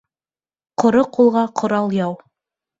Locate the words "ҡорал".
1.63-1.97